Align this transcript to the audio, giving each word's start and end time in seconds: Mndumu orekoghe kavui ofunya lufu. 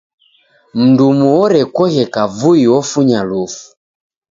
Mndumu 0.79 1.25
orekoghe 1.43 2.03
kavui 2.13 2.61
ofunya 2.77 3.21
lufu. 3.29 3.63